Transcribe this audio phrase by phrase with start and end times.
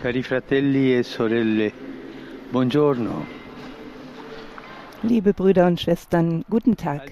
[0.00, 1.72] Cari fratelli e sorelle,
[2.50, 3.26] buongiorno.
[5.00, 7.10] Liebe Brüder und Schwestern, guten Tag.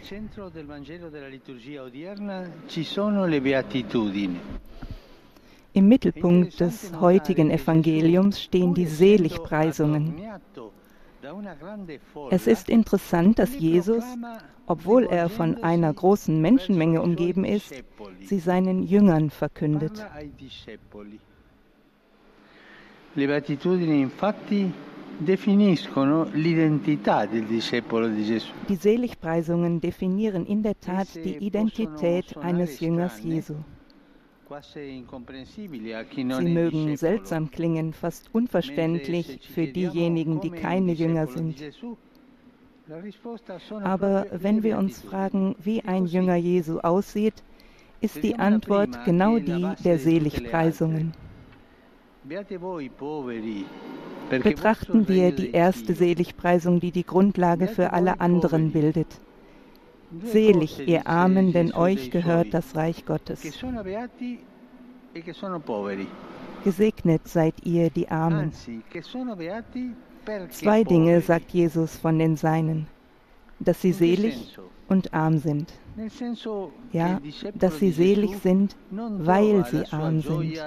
[5.72, 10.14] Im Mittelpunkt des heutigen Evangeliums stehen die Seligpreisungen.
[12.30, 14.04] Es ist interessant, dass Jesus,
[14.66, 17.72] obwohl er von einer großen Menschenmenge umgeben ist,
[18.20, 20.04] sie seinen Jüngern verkündet.
[23.16, 24.72] Le beatitudini infatti
[25.18, 28.50] definiscono l'identità del discepolo di Gesù.
[28.66, 33.54] Die Seligpreisungen definieren in der Tat die Identität eines Jüngers Jesu.
[34.76, 41.56] Sie mögen seltsam klingen, fast unverständlich für diejenigen, die keine Jünger sind.
[43.82, 47.44] Aber wenn wir uns fragen, wie ein Jünger Jesu aussieht,
[48.00, 51.14] ist die Antwort genau die der Seligpreisungen.
[54.30, 59.20] Betrachten wir die erste Seligpreisung, die die Grundlage für alle anderen bildet.
[60.22, 63.44] Selig, ihr Armen, denn euch gehört das Reich Gottes.
[63.44, 64.38] e.
[66.64, 68.52] Gesegnet seid ihr, die Armen.
[70.50, 72.86] Zwei Dinge sagt Jesus von den Seinen,
[73.58, 75.74] dass sie selig und arm sind.
[76.92, 77.20] Ja,
[77.54, 80.58] dass sie selig sind, weil sie arm sind.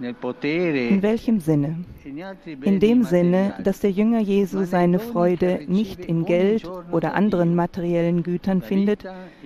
[0.00, 1.84] In welchem Sinne?
[2.04, 7.54] e in dem Sinne, dass der Jünger Jesu seine Freude nicht in Geld oder anderen
[7.54, 9.04] materiellen Gütern findet,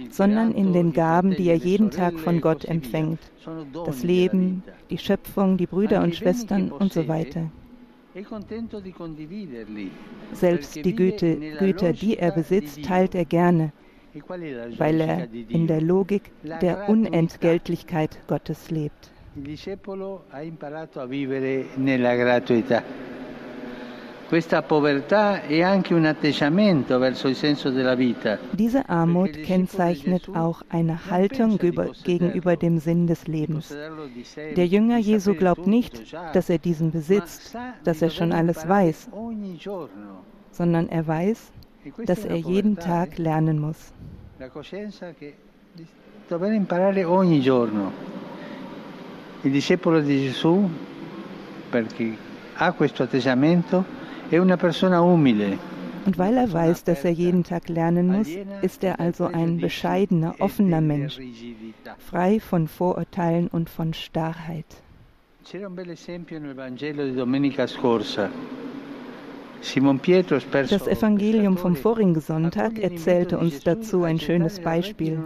[0.08, 3.20] sondern in den Gaben, die er jeden Tag von Gott empfängt.
[3.84, 7.50] Das Leben, die Schöpfung, die Brüder und Schwestern und so weiter.
[10.32, 13.72] Selbst die Güte, Güter, die er besitzt, teilt er gerne,
[14.78, 19.12] weil er in der Logik der Unentgeltlichkeit Gottes lebt.
[19.42, 22.82] Discepolo ha imparato a vivere nella gratuità.
[24.28, 28.38] Questa povertà è anche un atteggiamento verso il senso della vita.
[28.50, 33.74] Diese Armut kennzeichnet auch eine Haltung über, gegenüber dem Sinn des Lebens.
[34.54, 39.08] Der Jünger Jesu glaubt nicht, dass er diesen besitzt, dass er schon alles weiß,
[40.50, 41.50] sondern er weiß,
[42.04, 43.92] dass er jeden Tag lernen muss.
[44.38, 45.34] La coscienza che
[46.28, 48.17] dover imparare ogni giorno.
[49.42, 50.68] Il discepolo di Gesù,
[51.70, 52.16] perché
[52.54, 53.84] ha questo atteggiamento,
[54.28, 55.76] è una persona umile.
[56.04, 58.28] Und weil er weiß, dass er jeden Tag lernen muss,
[58.62, 61.20] ist er also ein bescheidener, offener Mensch,
[61.98, 64.82] frei von Vorurteilen und von Starrheit.
[65.44, 68.30] C'era un bel esempio nel Vangelo di domenica scorsa.
[70.52, 75.18] Das Evangelium vom vorigen Sonntag erzählte uns dazu ein schönes Beispiel.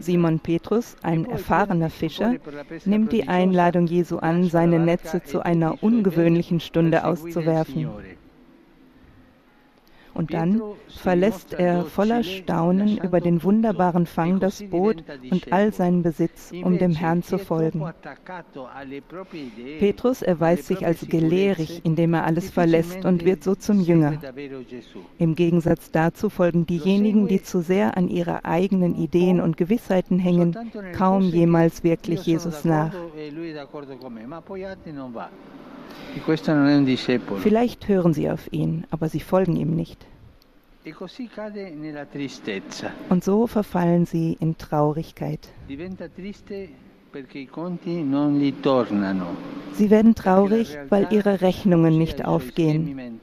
[0.00, 2.36] Simon Petrus, ein erfahrener Fischer,
[2.84, 7.88] nimmt die Einladung Jesu an, seine Netze zu einer ungewöhnlichen Stunde auszuwerfen.
[10.20, 16.02] Und dann verlässt er voller Staunen über den wunderbaren Fang das Boot und all seinen
[16.02, 17.82] Besitz, um dem Herrn zu folgen.
[19.78, 24.18] Petrus erweist sich als gelehrig, indem er alles verlässt und wird so zum Jünger.
[25.16, 30.54] Im Gegensatz dazu folgen diejenigen, die zu sehr an ihre eigenen Ideen und Gewissheiten hängen,
[30.92, 32.92] kaum jemals wirklich Jesus nach.
[37.42, 40.06] Vielleicht hören sie auf ihn, aber sie folgen ihm nicht.
[43.08, 45.48] Und so verfallen sie in Traurigkeit.
[45.68, 45.78] Sie
[49.90, 53.20] werden traurig, weil ihre Rechnungen nicht aufgehen,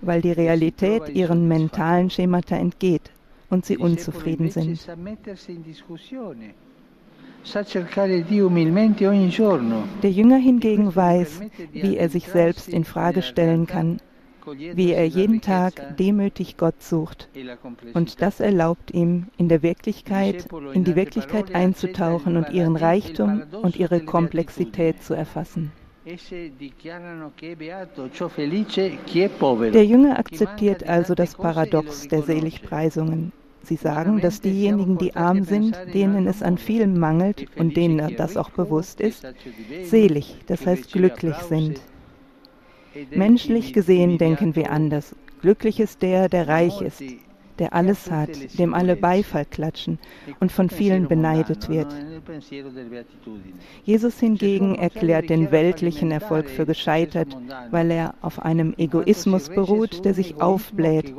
[0.00, 3.10] weil die Realität ihren mentalen Schemata entgeht
[3.50, 4.86] und sie unzufrieden sind.
[10.02, 11.40] Der Jünger hingegen weiß,
[11.72, 13.98] wie er sich selbst in Frage stellen kann,
[14.46, 17.28] wie er jeden Tag demütig Gott sucht.
[17.94, 23.76] Und das erlaubt ihm, in der Wirklichkeit, in die Wirklichkeit einzutauchen und ihren Reichtum und
[23.76, 25.70] ihre Komplexität zu erfassen.
[29.72, 33.32] Der Jünger akzeptiert also das Paradox der Seligpreisungen.
[33.66, 38.36] Sie sagen, dass diejenigen, die arm sind, denen es an vielem mangelt und denen das
[38.36, 39.26] auch bewusst ist,
[39.82, 41.80] selig, das heißt glücklich sind.
[43.10, 45.16] Menschlich gesehen denken wir anders.
[45.40, 47.02] Glücklich ist der, der reich ist,
[47.58, 49.98] der alles hat, dem alle Beifall klatschen
[50.40, 51.88] und von vielen beneidet wird.
[53.84, 57.36] Jesus hingegen erklärt den weltlichen Erfolg für gescheitert,
[57.70, 61.14] weil er auf einem Egoismus beruht, der sich aufbläht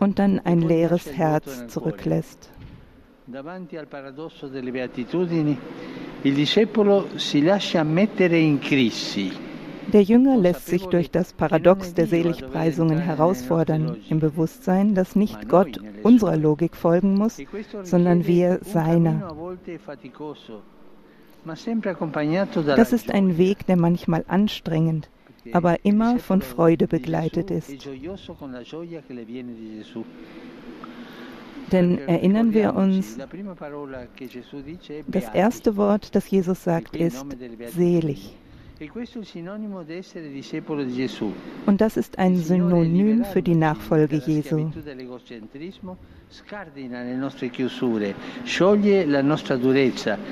[0.00, 2.50] und dann ein leeres Herz zurücklässt.
[6.22, 9.47] Il discepolo si lascia mettere in crisi.
[9.92, 15.80] Der Jünger lässt sich durch das Paradox der Seligpreisungen herausfordern, im Bewusstsein, dass nicht Gott
[16.02, 17.38] unserer Logik folgen muss,
[17.84, 19.34] sondern wir seiner.
[22.76, 25.08] Das ist ein Weg, der manchmal anstrengend,
[25.52, 27.88] aber immer von Freude begleitet ist.
[31.72, 33.18] Denn erinnern wir uns,
[35.06, 37.26] das erste Wort, das Jesus sagt, ist
[37.74, 38.34] selig.
[41.66, 44.70] Und das ist ein Synonym für die Nachfolge Jesu.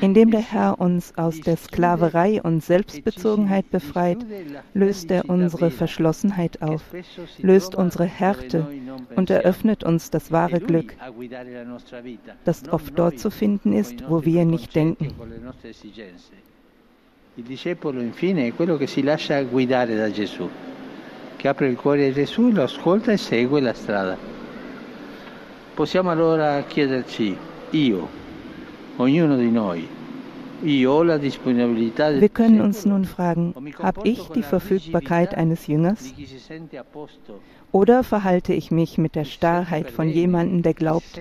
[0.01, 4.19] Indem der Herr uns aus der Sklaverei und Selbstbezogenheit befreit,
[4.75, 6.83] löst er unsere Verschlossenheit auf,
[7.39, 8.69] löst unsere Härte
[9.17, 10.95] und eröffnet uns das wahre Glück,
[12.45, 15.15] das oft dort zu finden ist, wo wir nicht denken.
[17.39, 20.49] Il discepolo infine è quello che si lascia guidare da Gesù,
[21.37, 24.17] che apre il cuore a Gesù, lo ascolta e segue la strada.
[25.75, 27.37] Possiamo allora chiederci,
[27.71, 28.09] io,
[28.97, 29.87] ognuno di noi,
[30.63, 36.15] Wir können uns nun fragen, habe ich die Verfügbarkeit eines Jüngers?
[37.73, 41.21] Oder verhalte ich mich mit der Starrheit von jemandem, der glaubt,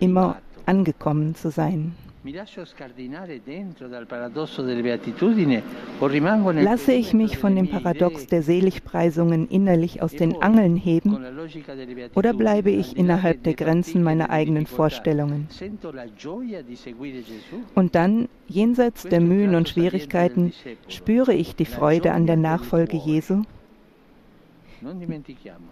[0.00, 1.94] immer angekommen zu sein?
[6.54, 11.16] Lasse ich mich von dem Paradox der Seligpreisungen innerlich aus den Angeln heben?
[12.14, 15.48] oder bleibe ich innerhalb der Grenzen meiner eigenen Vorstellungen?
[17.74, 20.52] Und dann, jenseits der Mühen und Schwierigkeiten,
[20.88, 23.42] spüre ich die Freude an der Nachfolge Jesu?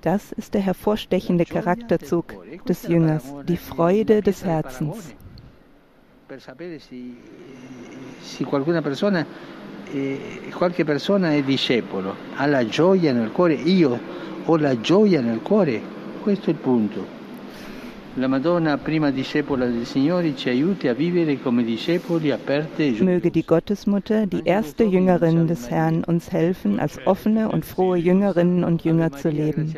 [0.01, 2.35] Das ist der hervorstechende Charakterzug
[2.67, 5.15] des Jüngers, die Freude des Herzens
[6.27, 6.97] per sapere se,
[8.21, 9.27] se qualcuna persona,
[9.93, 13.99] eh, qualche persona è discepolo, ha la gioia nel cuore, io
[14.45, 15.81] ho la gioia nel cuore,
[16.23, 17.23] questo è il punto.
[18.15, 23.29] La Madonna, prima discepola del Signore, ci aiuti a vivere come discepoli aperte e Möge
[23.29, 28.85] die Gottesmutter, die erste Jüngerin des Herrn, uns helfen, als offene und frohe Jüngerinnen und
[28.85, 29.75] Jünger zu leben.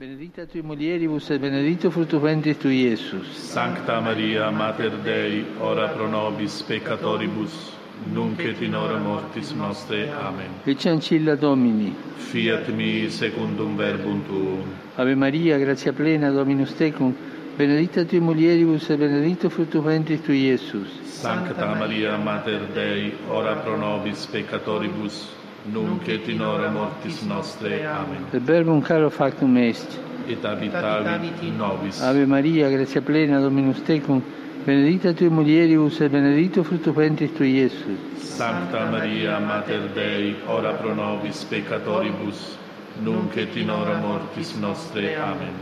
[0.00, 3.36] Benedicta tui mulieribus et benedictus fructus ventris tui, Iesus.
[3.36, 7.74] Sancta Maria, Mater Dei, ora pro nobis peccatoribus,
[8.10, 10.10] nunc et in hora mortis nostre.
[10.10, 10.48] Amen.
[10.64, 11.94] Ecce ancilla Domini.
[12.16, 14.64] Fiat mi secundum verbum tuum.
[14.96, 17.14] Ave Maria, gratia plena, Dominus tecum,
[17.58, 20.88] benedicta tui mulieribus et benedictus fructus ventris tui, Iesus.
[21.04, 25.28] Sancta Maria, Mater Dei, ora pro nobis peccatoribus,
[25.64, 27.84] nunc et in hora mortis nostre.
[27.84, 28.24] Amen.
[28.30, 29.98] Per verbum caro factum est.
[30.26, 32.00] Et habitavit in nobis.
[32.00, 34.22] Ave Maria, gratia plena, Dominus tecum,
[34.64, 37.98] benedicta tui mulieribus et benedictus fructus ventris tui, Iesus.
[38.16, 42.56] Sancta Maria, Mater Dei, ora pro nobis peccatoribus,
[43.02, 45.16] nunc et in hora mortis nostre.
[45.16, 45.52] Amen.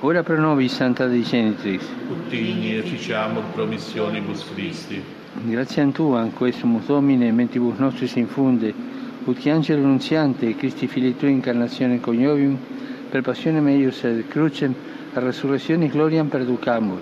[0.00, 1.84] Ora pro nobis, Santa Dei Genitrix.
[2.10, 5.02] Ut digni efficiamur promissionibus Christi.
[5.44, 8.74] Grazie a Tua, questo Domine, mentibus nostris infunde,
[9.30, 12.58] ut angelo nunziante, Christi fili Tui incarnazione coniovium,
[13.08, 14.74] per passione meius et crucem,
[15.14, 17.00] a resurrezione gloriam perducamur,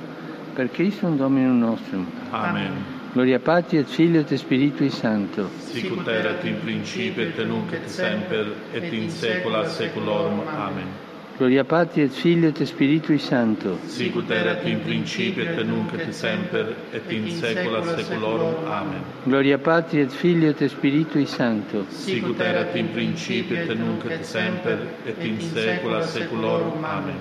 [0.55, 2.07] per Christum Dominum nostrum.
[2.31, 2.97] Amen.
[3.13, 5.49] Gloria Patri et Filio et Spiritui Sancto.
[5.59, 10.43] Sicut erat in principio et nunc et semper et in saecula saeculorum.
[10.47, 11.08] Amen.
[11.39, 13.79] Gloria Patri et Filio et Spiritui Sancto.
[13.87, 18.67] Sicut erat in principio et nunc et semper et in saecula saeculorum.
[18.67, 19.03] Amen.
[19.23, 21.85] Gloria Patri et Filio et Spiritui Sancto.
[21.91, 26.83] Sicut erat in principio et nunc et semper et in saecula saeculorum.
[26.83, 27.15] Amen.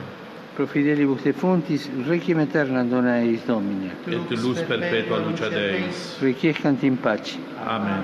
[0.56, 3.92] Pro fidelibus defuntis, requiem aeterna dona eis Domine.
[4.08, 6.18] Et luz perpetua luce Deis.
[6.22, 7.38] Requiescant in pace.
[7.64, 8.02] Amen.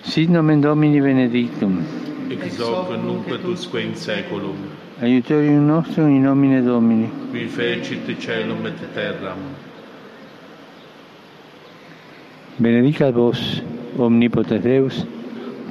[0.00, 1.99] Sit nomen Domini benedictum.
[2.30, 4.56] Ex hoc nunc et usque in saeculum.
[5.02, 7.08] Aiutorium nostrum in nomine Domini.
[7.32, 9.38] Qui fecit celum et terram.
[12.58, 13.62] Benedicat vos,
[13.98, 15.06] omnipotens Deus,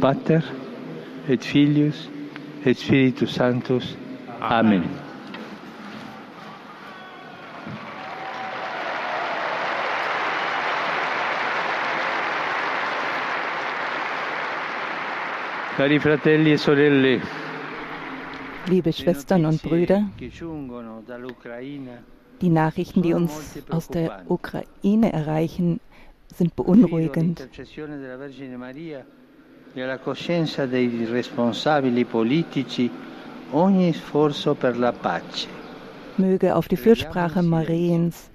[0.02, 0.42] Pater,
[1.30, 2.10] et Filius,
[2.66, 3.96] et Spiritus Sanctus.
[4.42, 4.84] Amen.
[15.80, 17.22] Cari fratelli e sorelle,
[18.68, 20.10] Liebe Schwestern und Brüder,
[22.42, 25.80] die Nachrichten, die uns aus der Ukraine erreichen,
[26.36, 27.48] sind beunruhigend.
[29.74, 32.92] alla coscienza dei responsabili politici
[33.52, 35.48] ogni sforzo per la pace.
[36.18, 38.30] Möge auf die Fürsprache Mariens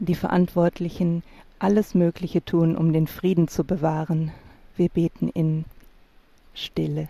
[0.00, 1.22] die Verantwortlichen
[1.58, 4.32] alles Mögliche tun, um den Frieden zu bewahren.
[4.76, 5.64] Wir beten in
[6.60, 7.08] Stille.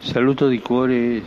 [0.00, 1.22] Saluto di cuore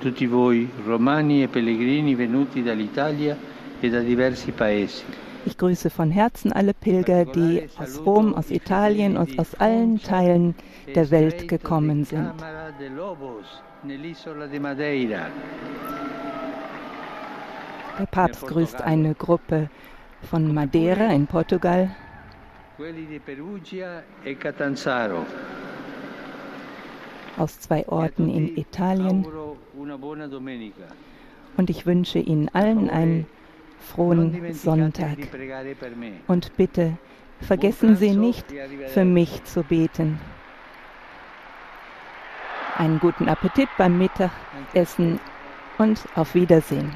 [0.00, 3.34] tutti voi, romani e pellegrini venuti dall'Italia
[3.80, 5.04] e da diversi paesi.
[5.46, 10.54] Ich grüße von Herzen alle Pilger, die aus Rom, aus Italien und aus allen Teilen
[10.94, 12.34] der Welt gekommen sind.
[17.98, 19.68] Der Papst grüßt eine Gruppe
[20.22, 21.90] von Madeira in Portugal,
[27.36, 29.26] aus zwei Orten in Italien.
[31.56, 33.26] Und ich wünsche Ihnen allen einen
[33.80, 35.16] frohen Sonntag.
[36.28, 36.96] Und bitte
[37.40, 38.46] vergessen Sie nicht,
[38.88, 40.20] für mich zu beten.
[42.76, 45.18] Einen guten Appetit beim Mittagessen
[45.78, 46.92] und auf Wiedersehen.